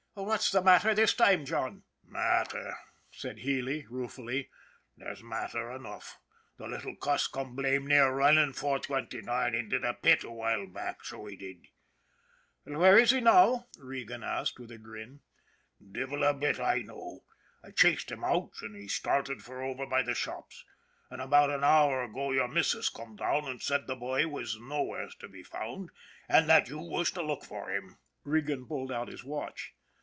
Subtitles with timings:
[0.31, 2.75] "What's the matter this time, John?" "Matter,"
[3.11, 4.49] said Healy, ruefully;
[4.97, 6.19] "there's matter enough.
[6.57, 11.25] The little cuss come blame near running 429 into the pit a while back, so
[11.27, 11.69] he did.""
[12.77, 15.21] Where is he now?" Regan asked, with a grin."
[15.93, 17.23] Devil a bit I know.
[17.63, 20.65] I chased him out, an' he started for over by the shops.
[21.09, 24.83] An' about an hour ago your missus come down an' said the bhoy was no
[24.83, 25.89] wheres to be found,
[26.27, 29.73] an' that you was to look for him." Regan pulled out his watch.